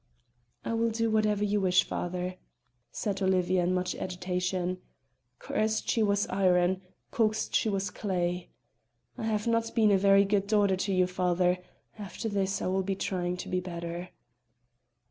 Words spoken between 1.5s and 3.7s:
wish, father," said Olivia